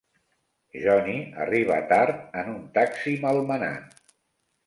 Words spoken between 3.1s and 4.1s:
malmenat.